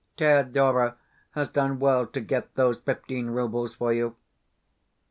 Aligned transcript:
Thedora 0.17 0.95
has 1.35 1.47
done 1.51 1.77
well 1.77 2.07
to 2.07 2.21
get 2.21 2.55
those 2.55 2.79
fifteen 2.79 3.29
roubles 3.29 3.75
for 3.75 3.93
you. 3.93 4.15